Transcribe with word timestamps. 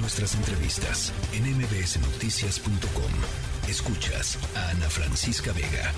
Nuestras 0.00 0.36
entrevistas 0.36 1.12
en 1.32 1.42
mbsnoticias.com. 1.56 3.68
Escuchas 3.68 4.38
a 4.56 4.70
Ana 4.70 4.88
Francisca 4.88 5.52
Vega. 5.52 5.92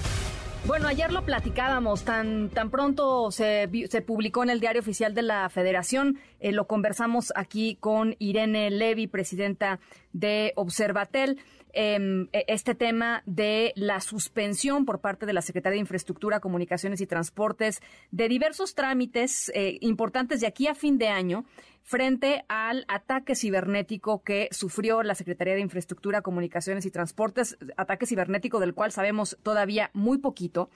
Bueno, 0.66 0.88
ayer 0.88 1.12
lo 1.12 1.24
platicábamos, 1.24 2.04
tan, 2.04 2.48
tan 2.48 2.71
pronto 2.71 3.30
se, 3.30 3.68
se 3.90 4.02
publicó 4.02 4.42
en 4.42 4.50
el 4.50 4.60
diario 4.60 4.80
oficial 4.80 5.14
de 5.14 5.22
la 5.22 5.48
Federación, 5.50 6.18
eh, 6.38 6.52
lo 6.52 6.66
conversamos 6.66 7.32
aquí 7.34 7.76
con 7.76 8.16
Irene 8.18 8.71
Levy, 8.71 9.06
presidenta 9.06 9.80
de 10.12 10.53
Observatel. 10.57 11.39
Em, 11.73 12.27
e, 12.32 12.45
este 12.48 12.75
tema 12.75 13.23
de 13.27 13.73
la 13.77 14.01
suspensión 14.01 14.85
por 14.85 15.01
parte 15.01 15.25
de 15.25 15.32
la 15.32 15.41
Secretaría 15.41 15.75
de 15.75 15.80
Infraestructura, 15.80 16.41
Comunicaciones 16.41 17.01
y 17.01 17.07
Transportes 17.07 17.80
de 18.11 18.29
diversos 18.29 18.75
trámites 18.75 19.53
eh, 19.55 19.79
importantes 19.80 20.41
de 20.41 20.48
aquí 20.48 20.67
a 20.67 20.75
fin 20.75 20.98
de 20.98 21.09
año 21.09 21.45
frente 21.82 22.44
al 22.48 22.84
ataque 22.88 23.34
cibernético 23.34 24.22
que 24.22 24.48
sufrió 24.52 25.02
la 25.02 25.14
Secretaría 25.14 25.54
de 25.54 25.61
Infraestructura, 25.61 26.22
Comunicaciones 26.22 26.86
y 26.86 26.90
Transportes, 26.90 27.58
ataque 27.76 28.07
cibernético 28.07 28.61
del 28.61 28.75
cual 28.75 28.93
sabemos 28.93 29.38
todavía 29.43 29.90
muy 29.93 30.18
poquito. 30.18 30.71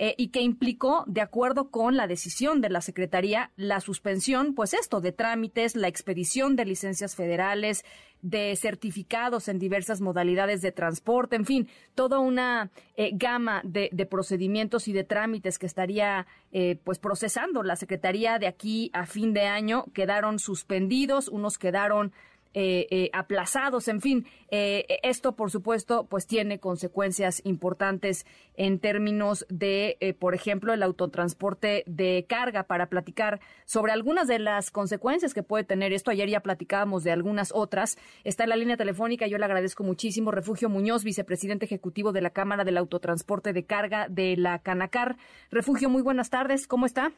Eh, 0.00 0.14
y 0.16 0.28
que 0.28 0.42
implicó, 0.42 1.02
de 1.08 1.20
acuerdo 1.20 1.70
con 1.72 1.96
la 1.96 2.06
decisión 2.06 2.60
de 2.60 2.70
la 2.70 2.80
Secretaría, 2.80 3.50
la 3.56 3.80
suspensión, 3.80 4.54
pues 4.54 4.72
esto, 4.72 5.00
de 5.00 5.10
trámites, 5.10 5.74
la 5.74 5.88
expedición 5.88 6.54
de 6.54 6.64
licencias 6.64 7.16
federales, 7.16 7.84
de 8.22 8.54
certificados 8.54 9.48
en 9.48 9.58
diversas 9.58 10.00
modalidades 10.00 10.62
de 10.62 10.70
transporte, 10.70 11.34
en 11.34 11.44
fin, 11.44 11.68
toda 11.96 12.20
una 12.20 12.70
eh, 12.96 13.10
gama 13.12 13.60
de, 13.64 13.90
procedimientos 14.08 14.86
y 14.86 14.92
de 14.92 15.02
trámites 15.02 15.58
que 15.58 15.66
estaría 15.66 16.28
eh, 16.52 16.78
pues 16.84 17.00
procesando. 17.00 17.64
La 17.64 17.74
Secretaría 17.74 18.38
de 18.38 18.46
aquí 18.46 18.90
a 18.92 19.04
fin 19.04 19.34
de 19.34 19.46
año 19.46 19.86
quedaron 19.94 20.38
suspendidos, 20.38 21.26
unos 21.26 21.58
quedaron 21.58 22.12
eh, 22.60 22.88
eh, 22.90 23.10
aplazados, 23.12 23.86
en 23.86 24.00
fin, 24.00 24.26
eh, 24.50 24.98
esto 25.04 25.36
por 25.36 25.52
supuesto 25.52 26.08
pues 26.10 26.26
tiene 26.26 26.58
consecuencias 26.58 27.40
importantes 27.44 28.26
en 28.54 28.80
términos 28.80 29.46
de, 29.48 30.16
por 30.18 30.34
ejemplo, 30.34 30.72
el 30.72 30.82
autotransporte 30.82 31.84
de 31.86 32.26
carga 32.28 32.64
para 32.64 32.88
platicar 32.88 33.38
sobre 33.64 33.92
algunas 33.92 34.26
de 34.26 34.40
las 34.40 34.72
consecuencias 34.72 35.34
que 35.34 35.44
puede 35.44 35.62
tener 35.62 35.92
esto. 35.92 36.10
Ayer 36.10 36.28
ya 36.28 36.40
platicábamos 36.40 37.04
de 37.04 37.12
algunas 37.12 37.52
otras. 37.54 37.96
Está 38.24 38.42
en 38.42 38.50
la 38.50 38.56
línea 38.56 38.76
telefónica, 38.76 39.28
yo 39.28 39.38
le 39.38 39.44
agradezco 39.44 39.84
muchísimo. 39.84 40.32
Refugio 40.32 40.68
Muñoz, 40.68 41.04
vicepresidente 41.04 41.64
ejecutivo 41.64 42.10
de 42.10 42.22
la 42.22 42.30
Cámara 42.30 42.64
del 42.64 42.78
Autotransporte 42.78 43.52
de 43.52 43.66
Carga 43.66 44.08
de 44.08 44.36
la 44.36 44.58
Canacar. 44.58 45.16
Refugio, 45.52 45.88
muy 45.90 46.02
buenas 46.02 46.28
tardes, 46.28 46.66
¿cómo 46.66 46.86
está? 46.86 47.12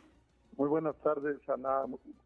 Muy 0.59 0.69
buenas 0.69 0.97
tardes, 0.97 1.39
Ana. 1.49 1.85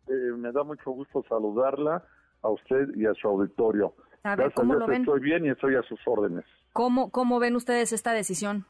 me 0.09 0.51
da 0.51 0.65
mucho 0.65 0.91
gusto 0.91 1.25
saludarla 1.29 2.03
a 2.45 2.51
usted 2.51 2.95
y 2.95 3.07
a 3.07 3.15
su 3.15 3.27
auditorio. 3.27 3.95
A 4.23 4.37
ver, 4.37 4.53
¿cómo 4.53 4.75
lo 4.75 4.87
ven? 4.87 5.03
Estoy 5.03 5.21
bien 5.21 5.45
y 5.45 5.51
estoy 5.51 5.75
a 5.75 5.83
sus 5.83 6.01
órdenes. 6.07 6.45
¿Cómo, 6.73 7.11
cómo 7.11 7.41
ven 7.41 7.57
ustedes 7.57 7.93
esta 7.93 8.13
decisión? 8.13 8.67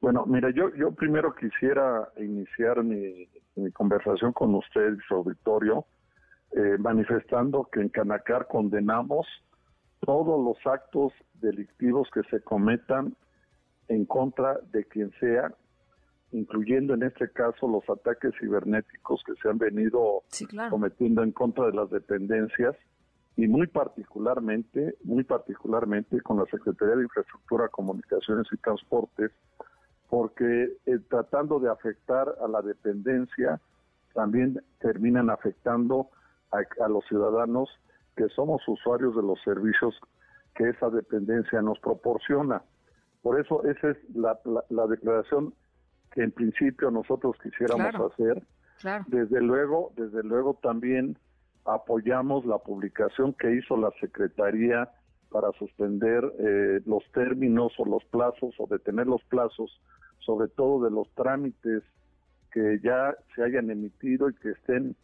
Bueno, 0.00 0.24
mira, 0.26 0.50
yo, 0.50 0.74
yo 0.74 0.90
primero 0.92 1.34
quisiera 1.34 2.08
iniciar 2.18 2.82
mi, 2.82 3.28
conversación 3.74 4.32
con 4.32 4.54
usted 4.54 4.94
y 4.94 5.00
su 5.06 5.14
auditorio 5.14 5.84
eh, 6.52 6.76
manifestando 6.78 7.68
que 7.70 7.80
en 7.80 7.88
Canacar 7.90 8.48
condenamos 8.48 9.26
todos 10.00 10.42
los 10.44 10.56
actos 10.66 11.12
delictivos 11.34 12.08
que 12.12 12.22
se 12.30 12.42
cometan 12.42 13.14
en 13.88 14.04
contra 14.06 14.58
de 14.72 14.84
quien 14.84 15.12
sea, 15.20 15.52
incluyendo 16.32 16.94
en 16.94 17.04
este 17.04 17.30
caso 17.30 17.68
los 17.68 17.88
ataques 17.88 18.32
cibernéticos 18.40 19.22
que 19.24 19.34
se 19.40 19.48
han 19.48 19.58
venido 19.58 20.22
cometiendo 20.70 21.22
en 21.22 21.32
contra 21.32 21.66
de 21.66 21.74
las 21.74 21.90
dependencias 21.90 22.74
y 23.36 23.48
muy 23.48 23.66
particularmente, 23.66 24.96
muy 25.04 25.24
particularmente 25.24 26.20
con 26.20 26.38
la 26.38 26.44
Secretaría 26.46 26.96
de 26.96 27.04
Infraestructura, 27.04 27.68
Comunicaciones 27.68 28.46
y 28.52 28.56
Transportes, 28.58 29.30
porque 30.08 30.76
eh, 30.84 30.98
tratando 31.08 31.58
de 31.58 31.70
afectar 31.70 32.34
a 32.42 32.48
la 32.48 32.60
dependencia, 32.60 33.60
también 34.12 34.62
terminan 34.78 35.30
afectando 35.30 36.10
a, 36.50 36.88
los 36.88 37.04
ciudadanos 37.06 37.70
que 38.14 38.28
somos 38.28 38.60
usuarios 38.68 39.16
de 39.16 39.22
los 39.22 39.40
servicios 39.42 39.98
que 40.54 40.68
esa 40.68 40.90
dependencia 40.90 41.62
nos 41.62 41.78
proporciona. 41.78 42.62
Por 43.22 43.40
eso 43.40 43.64
esa 43.64 43.90
es 43.90 43.96
la, 44.14 44.38
declaración 44.86 45.54
que 46.10 46.24
en 46.24 46.32
principio 46.32 46.90
nosotros 46.90 47.36
quisiéramos 47.42 48.12
hacer. 48.12 48.42
Desde 49.06 49.40
luego, 49.40 49.92
desde 49.96 50.22
luego 50.22 50.58
también 50.62 51.16
apoyamos 51.64 52.44
la 52.44 52.58
publicación 52.58 53.34
que 53.34 53.54
hizo 53.54 53.76
la 53.76 53.90
Secretaría 54.00 54.90
para 55.30 55.50
suspender 55.52 56.24
eh, 56.38 56.80
los 56.84 57.02
términos 57.12 57.72
o 57.78 57.84
los 57.84 58.04
plazos 58.04 58.54
o 58.58 58.66
detener 58.66 59.06
los 59.06 59.22
plazos, 59.24 59.80
sobre 60.18 60.48
todo 60.48 60.84
de 60.84 60.90
los 60.90 61.08
trámites 61.14 61.82
que 62.52 62.78
ya 62.82 63.16
se 63.34 63.42
hayan 63.42 63.70
emitido 63.70 64.28
y 64.28 64.34
que 64.34 64.50
estén 64.50 64.94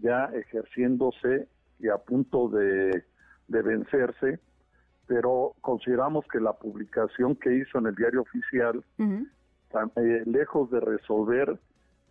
ya 0.00 0.26
ejerciéndose 0.26 1.48
y 1.80 1.88
a 1.88 1.98
punto 1.98 2.48
de, 2.48 3.04
vencerse, 3.48 4.38
pero 5.06 5.54
consideramos 5.60 6.24
que 6.28 6.40
la 6.40 6.54
publicación 6.54 7.36
que 7.36 7.54
hizo 7.54 7.78
en 7.78 7.86
el 7.86 7.94
diario 7.94 8.22
oficial, 8.22 8.82
eh, 8.98 10.22
lejos 10.24 10.70
de 10.70 10.80
resolver 10.80 11.58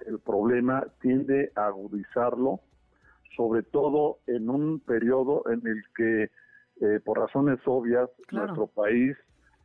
el 0.06 0.20
problema, 0.20 0.86
tiende 1.00 1.52
a 1.56 1.68
agudizarlo 1.68 2.60
sobre 3.36 3.64
todo 3.64 4.20
en 4.28 4.50
un 4.50 4.80
periodo 4.80 5.44
en 5.50 5.66
el 5.66 5.84
que, 5.96 6.32
eh, 6.82 7.00
por 7.04 7.20
razones 7.20 7.60
obvias, 7.66 8.10
nuestro 8.32 8.68
país, 8.68 9.16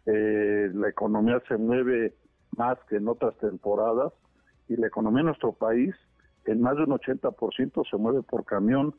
eh, 0.06 0.71
la 0.72 0.88
economía 0.88 1.43
se 1.49 1.56
mueve 1.56 2.15
más 2.56 2.78
que 2.88 2.97
en 2.97 3.09
otras 3.09 3.37
temporadas 3.38 4.12
y 4.69 4.77
la 4.77 4.87
economía 4.87 5.21
de 5.21 5.27
nuestro 5.27 5.53
país 5.53 5.94
en 6.47 6.60
más 6.60 6.77
de 6.77 6.84
un 6.84 6.91
80% 6.91 7.91
se 7.91 7.97
mueve 7.97 8.22
por 8.22 8.44
camión, 8.44 8.94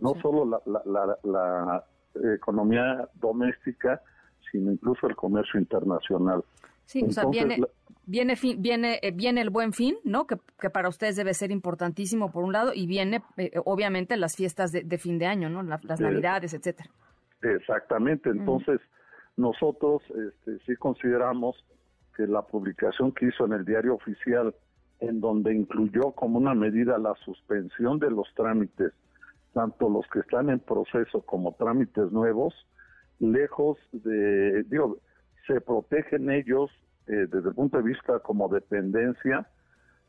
no 0.00 0.14
solo 0.20 0.44
la, 0.44 0.60
la, 0.84 1.18
la 1.22 1.84
economía 2.34 3.08
doméstica, 3.14 4.02
sino 4.50 4.72
incluso 4.72 5.06
el 5.06 5.14
comercio 5.14 5.60
internacional. 5.60 6.44
Sí, 6.84 7.04
o 7.04 7.12
sea, 7.12 7.26
viene, 7.26 7.60
viene, 8.08 8.34
viene, 8.56 8.98
eh, 9.02 9.12
viene 9.12 9.42
el 9.42 9.50
buen 9.50 9.72
fin, 9.72 9.96
¿no? 10.02 10.26
Que, 10.26 10.36
para 10.70 10.88
ustedes 10.88 11.14
debe 11.14 11.34
ser 11.34 11.50
importantísimo 11.50 12.32
por 12.32 12.42
un 12.42 12.52
lado, 12.52 12.72
y 12.74 12.86
viene, 12.86 13.22
eh, 13.36 13.52
obviamente, 13.64 14.16
las 14.16 14.34
fiestas 14.34 14.72
de, 14.72 14.98
fin 14.98 15.18
de 15.18 15.26
año, 15.26 15.48
¿no? 15.50 15.62
las 15.62 16.00
navidades, 16.00 16.54
etcétera. 16.54 16.90
Exactamente, 17.42 18.30
entonces 18.30 18.80
nosotros 19.36 20.02
este, 20.08 20.58
sí 20.66 20.74
consideramos 20.76 21.54
que 22.16 22.26
la 22.26 22.42
publicación 22.42 23.12
que 23.12 23.26
hizo 23.26 23.46
en 23.46 23.52
el 23.52 23.64
diario 23.64 23.94
oficial, 23.94 24.54
en 24.98 25.20
donde 25.20 25.54
incluyó 25.54 26.10
como 26.12 26.38
una 26.38 26.54
medida 26.54 26.98
la 26.98 27.14
suspensión 27.24 28.00
de 28.00 28.10
los 28.10 28.26
trámites, 28.34 28.92
tanto 29.52 29.88
los 29.88 30.06
que 30.08 30.20
están 30.20 30.50
en 30.50 30.58
proceso 30.58 31.20
como 31.20 31.52
trámites 31.52 32.10
nuevos, 32.10 32.54
lejos 33.20 33.78
de, 33.92 34.64
digo, 34.64 34.96
se 35.46 35.60
protegen 35.60 36.30
ellos 36.30 36.70
eh, 37.08 37.26
desde 37.26 37.48
el 37.48 37.54
punto 37.54 37.78
de 37.78 37.84
vista 37.84 38.18
como 38.20 38.48
dependencia, 38.48 39.48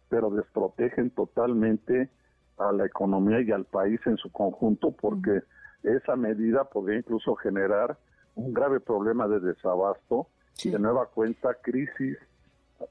pero 0.10 0.30
desprotegen 0.30 1.12
totalmente 1.12 2.10
a 2.58 2.72
la 2.72 2.86
economía 2.86 3.42
y 3.42 3.52
al 3.52 3.66
país 3.66 4.00
en 4.06 4.18
su 4.18 4.32
conjunto 4.32 4.92
porque 4.92 5.42
esa 5.84 6.16
medida 6.16 6.66
podría 6.66 7.00
incluso 7.00 7.36
generar 7.36 7.98
un 8.36 8.54
grave 8.54 8.80
problema 8.80 9.28
de 9.28 9.40
desabasto 9.40 10.28
y 10.64 10.70
de 10.70 10.80
nueva 10.80 11.06
cuenta 11.08 11.54
crisis 11.62 12.18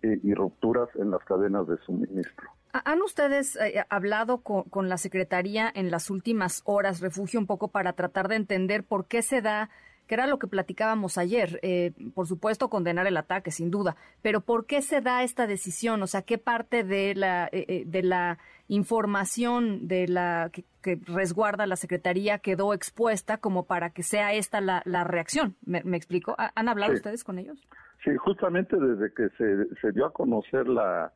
eh, 0.03 0.21
y 0.23 0.35
rupturas 0.35 0.89
en 0.97 1.11
las 1.11 1.23
cadenas 1.25 1.67
de 1.67 1.77
suministro. 1.79 2.49
¿Han 2.73 3.03
ustedes 3.03 3.57
eh, 3.57 3.85
hablado 3.89 4.39
con, 4.43 4.65
con, 4.65 4.89
la 4.89 4.99
Secretaría 4.99 5.71
en 5.75 5.91
las 5.91 6.11
últimas 6.11 6.63
horas, 6.65 7.01
refugio, 7.01 7.41
un 7.41 7.47
poco 7.47 7.69
para 7.69 7.95
tratar 7.95 8.29
de 8.29 8.37
entender 8.37 8.85
por 8.85 9.07
qué 9.07 9.23
se 9.23 9.43
da 9.43 9.71
que 10.09 10.15
era 10.15 10.27
lo 10.27 10.39
que 10.39 10.49
platicábamos 10.49 11.19
ayer. 11.19 11.61
Eh, 11.63 11.93
por 12.15 12.27
supuesto, 12.27 12.69
condenar 12.69 13.07
el 13.07 13.17
ataque, 13.17 13.51
sin 13.53 13.71
duda, 13.71 13.95
pero 14.23 14.41
¿por 14.41 14.67
qué 14.67 14.83
se 14.83 15.01
da 15.01 15.23
esta 15.23 15.47
decisión? 15.47 16.03
O 16.03 16.07
sea, 16.07 16.23
¿qué 16.23 16.39
parte 16.39 16.83
de 16.83 17.15
la, 17.15 17.47
eh, 17.53 17.67
eh, 17.69 17.85
de 17.87 18.03
la 18.03 18.39
información 18.67 19.87
de 19.87 20.09
la 20.09 20.51
que, 20.51 20.65
resguarda 21.05 21.67
la 21.67 21.77
Secretaría 21.77 22.39
quedó 22.39 22.73
expuesta 22.73 23.37
como 23.37 23.67
para 23.67 23.91
que 23.91 24.03
sea 24.03 24.33
esta 24.33 24.63
la, 24.63 24.83
la 24.87 25.05
reacción? 25.05 25.55
¿Me, 25.65 25.79
explico? 25.97 26.35
¿Han 26.39 26.69
hablado 26.69 26.95
ustedes 26.95 27.23
con 27.23 27.39
ellos? 27.39 27.59
Sí, 28.03 28.17
justamente 28.17 28.77
desde 28.77 29.13
que 29.13 29.29
se, 29.37 29.75
se 29.81 29.93
dio 29.93 30.07
a 30.07 30.13
conocer 30.13 30.67
la, 30.67 31.13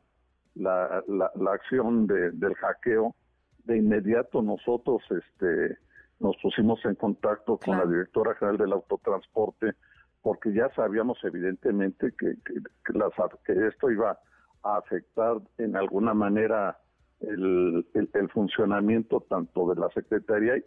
la, 0.53 1.03
la, 1.07 1.51
acción 1.51 2.05
del 2.05 2.53
hackeo, 2.53 3.15
de 3.63 3.77
inmediato 3.77 4.43
nosotros 4.43 5.01
este 5.09 5.77
nos 6.19 6.35
pusimos 6.41 6.83
en 6.85 6.95
contacto 6.95 7.57
con 7.57 7.77
la 7.77 7.85
directora 7.85 8.35
general 8.35 8.57
del 8.57 8.73
autotransporte 8.73 9.75
porque 10.23 10.53
ya 10.53 10.69
sabíamos 10.73 11.17
evidentemente 11.23 12.13
que, 12.17 12.35
que, 12.45 13.67
esto 13.67 13.91
iba 13.91 14.17
a 14.63 14.77
afectar 14.77 15.37
en 15.57 15.75
alguna 15.75 16.13
manera 16.13 16.79
el, 17.19 17.85
el, 17.93 18.29
funcionamiento 18.29 19.19
tanto 19.29 19.69
de 19.69 19.79
la 19.79 19.89
Secretaría 19.89 20.63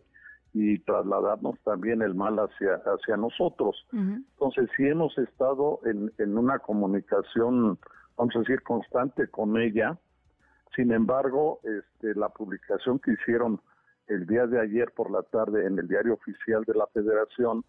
y 0.53 0.79
trasladarnos 0.81 1.59
también 1.65 2.03
el 2.03 2.15
mal 2.15 2.39
hacia, 2.39 2.75
hacia 2.85 3.17
nosotros. 3.17 3.87
Entonces, 3.93 4.69
sí 4.77 4.87
hemos 4.87 5.17
estado 5.19 5.81
en, 5.85 6.13
en 6.19 6.37
una 6.37 6.59
comunicación, 6.59 7.79
vamos 8.17 8.37
a 8.37 8.41
decir, 8.41 8.63
constante 8.63 9.29
con 9.29 9.59
ella. 9.59 9.99
Sin 10.75 10.93
embargo, 10.93 11.61
este, 11.65 12.15
la 12.15 12.29
publicación 12.29 12.99
que 12.99 13.13
hicieron 13.13 13.61
el 14.09 14.27
día 14.27 14.47
de 14.47 14.61
ayer 14.61 14.93
por 14.93 15.11
la 15.11 15.23
tarde 15.23 15.67
en 15.67 15.79
el 15.79 15.89
diario 15.89 16.15
oficial 16.15 16.65
de 16.65 16.75
la 16.75 16.87
Federación, 16.89 17.65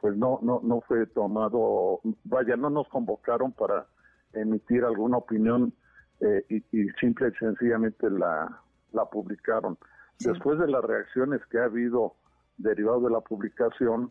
pues 0.00 0.16
no, 0.16 0.38
no, 0.42 0.60
no 0.62 0.80
fue 0.82 1.06
tomado, 1.06 2.00
vaya, 2.24 2.56
no 2.56 2.70
nos 2.70 2.88
convocaron 2.88 3.52
para 3.52 3.86
emitir 4.32 4.84
alguna 4.84 5.16
opinión 5.16 5.72
eh, 6.20 6.44
y, 6.48 6.56
y, 6.72 6.88
simple 7.00 7.28
y 7.28 7.38
sencillamente 7.38 8.10
la, 8.10 8.60
la 8.92 9.04
publicaron. 9.06 9.78
Después 10.20 10.58
de 10.58 10.68
las 10.68 10.84
reacciones 10.84 11.40
que 11.46 11.58
ha 11.58 11.64
habido 11.64 12.14
derivado 12.58 13.00
de 13.02 13.10
la 13.10 13.20
publicación, 13.20 14.10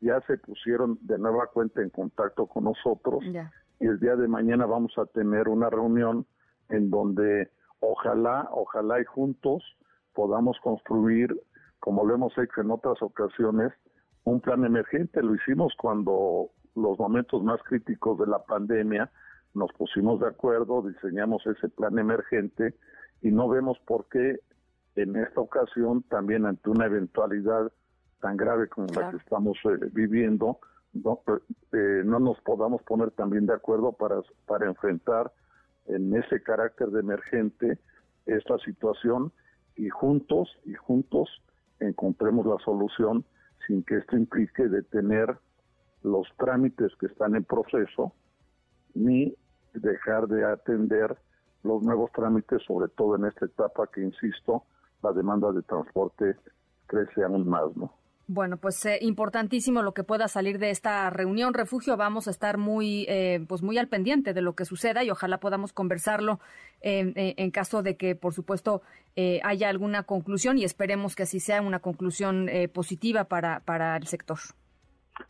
ya 0.00 0.20
se 0.22 0.38
pusieron 0.38 0.98
de 1.02 1.18
nueva 1.18 1.48
cuenta 1.48 1.82
en 1.82 1.90
contacto 1.90 2.46
con 2.46 2.64
nosotros 2.64 3.22
y 3.80 3.86
el 3.86 3.98
día 3.98 4.16
de 4.16 4.28
mañana 4.28 4.66
vamos 4.66 4.96
a 4.98 5.06
tener 5.06 5.48
una 5.48 5.68
reunión 5.68 6.26
en 6.68 6.90
donde 6.90 7.50
ojalá, 7.80 8.48
ojalá 8.52 9.00
y 9.00 9.04
juntos 9.04 9.62
podamos 10.20 10.58
construir, 10.60 11.34
como 11.78 12.04
lo 12.04 12.14
hemos 12.14 12.36
hecho 12.36 12.60
en 12.60 12.70
otras 12.70 13.00
ocasiones, 13.00 13.72
un 14.24 14.38
plan 14.42 14.66
emergente. 14.66 15.22
Lo 15.22 15.34
hicimos 15.34 15.72
cuando 15.78 16.50
los 16.76 16.98
momentos 16.98 17.42
más 17.42 17.58
críticos 17.62 18.18
de 18.18 18.26
la 18.26 18.44
pandemia 18.44 19.10
nos 19.54 19.72
pusimos 19.72 20.20
de 20.20 20.26
acuerdo, 20.26 20.82
diseñamos 20.82 21.46
ese 21.46 21.70
plan 21.70 21.98
emergente 21.98 22.74
y 23.22 23.30
no 23.30 23.48
vemos 23.48 23.78
por 23.86 24.08
qué 24.10 24.40
en 24.94 25.16
esta 25.16 25.40
ocasión, 25.40 26.02
también 26.02 26.44
ante 26.44 26.68
una 26.68 26.84
eventualidad 26.84 27.72
tan 28.20 28.36
grave 28.36 28.68
como 28.68 28.88
la 28.88 29.12
que 29.12 29.16
estamos 29.16 29.56
eh, 29.64 29.88
viviendo, 29.90 30.58
no, 30.92 31.22
eh, 31.72 32.02
no 32.04 32.18
nos 32.18 32.38
podamos 32.42 32.82
poner 32.82 33.10
también 33.12 33.46
de 33.46 33.54
acuerdo 33.54 33.92
para, 33.92 34.20
para 34.46 34.66
enfrentar 34.66 35.32
en 35.86 36.14
ese 36.14 36.42
carácter 36.42 36.88
de 36.88 37.00
emergente 37.00 37.78
esta 38.26 38.58
situación 38.58 39.32
y 39.80 39.88
juntos 39.88 40.58
y 40.66 40.74
juntos 40.74 41.28
encontremos 41.80 42.44
la 42.44 42.58
solución 42.62 43.24
sin 43.66 43.82
que 43.82 43.96
esto 43.96 44.16
implique 44.16 44.68
detener 44.68 45.38
los 46.02 46.28
trámites 46.36 46.92
que 47.00 47.06
están 47.06 47.34
en 47.34 47.44
proceso 47.44 48.12
ni 48.94 49.34
dejar 49.72 50.28
de 50.28 50.44
atender 50.44 51.16
los 51.62 51.82
nuevos 51.82 52.10
trámites, 52.12 52.62
sobre 52.66 52.88
todo 52.88 53.16
en 53.16 53.24
esta 53.24 53.46
etapa 53.46 53.86
que, 53.86 54.02
insisto, 54.02 54.64
la 55.02 55.12
demanda 55.12 55.50
de 55.52 55.62
transporte 55.62 56.36
crece 56.86 57.24
aún 57.24 57.48
más, 57.48 57.74
¿no? 57.76 57.94
Bueno, 58.32 58.58
pues 58.58 58.86
eh, 58.86 58.96
importantísimo 59.00 59.82
lo 59.82 59.92
que 59.92 60.04
pueda 60.04 60.28
salir 60.28 60.60
de 60.60 60.70
esta 60.70 61.10
reunión. 61.10 61.52
Refugio, 61.52 61.96
vamos 61.96 62.28
a 62.28 62.30
estar 62.30 62.58
muy, 62.58 63.04
eh, 63.08 63.44
pues 63.48 63.60
muy 63.60 63.76
al 63.76 63.88
pendiente 63.88 64.32
de 64.32 64.40
lo 64.40 64.54
que 64.54 64.64
suceda 64.64 65.02
y 65.02 65.10
ojalá 65.10 65.40
podamos 65.40 65.72
conversarlo 65.72 66.38
en 66.80 67.50
caso 67.50 67.82
de 67.82 67.96
que, 67.96 68.14
por 68.14 68.32
supuesto, 68.32 68.82
eh, 69.16 69.40
haya 69.42 69.68
alguna 69.68 70.04
conclusión 70.04 70.58
y 70.58 70.64
esperemos 70.64 71.16
que 71.16 71.24
así 71.24 71.40
sea 71.40 71.60
una 71.60 71.80
conclusión 71.80 72.48
positiva 72.72 73.24
para, 73.24 73.60
para 73.64 73.96
el 73.96 74.06
sector. 74.06 74.38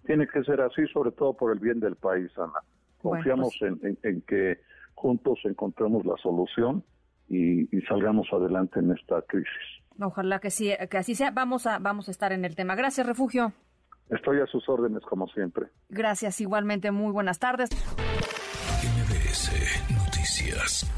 Tiene 0.05 0.29
que 0.29 0.45
ser 0.45 0.61
así, 0.61 0.87
sobre 0.93 1.11
todo 1.13 1.33
por 1.33 1.55
el 1.55 1.59
bien 1.59 1.81
del 1.81 1.97
país, 1.97 2.31
Ana. 2.37 2.61
Confiamos 3.01 3.57
pues 3.59 3.97
en, 4.03 4.21
que 4.29 4.61
juntos 4.93 5.39
encontremos 5.45 6.05
la 6.05 6.17
solución 6.19 6.85
y 7.29 7.67
salgamos 7.89 8.29
adelante 8.31 8.79
en 8.79 8.91
esta 8.91 9.23
crisis. 9.23 9.81
Ojalá 10.01 10.39
que 10.39 10.51
sí, 10.51 10.73
que 10.91 10.99
así 10.99 11.15
sea. 11.15 11.31
Vamos 11.31 11.67
a, 11.67 11.79
vamos 11.79 12.09
a 12.09 12.11
estar 12.11 12.33
en 12.33 12.45
el 12.45 12.57
tema. 12.57 12.75
Gracias, 12.75 13.07
Refugio. 13.07 13.53
Estoy 14.09 14.41
a 14.41 14.47
sus 14.47 14.69
órdenes, 14.69 15.03
como 15.05 15.29
siempre. 15.29 15.69
Gracias, 15.89 16.41
igualmente. 16.41 16.91
Muy 16.91 17.13
buenas 17.13 17.39
tardes. 17.39 17.71
NBS 18.83 19.53
Noticias. 19.95 20.91